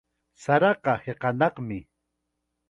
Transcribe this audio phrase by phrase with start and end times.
[0.43, 1.79] Saraqa hiqanaqmi.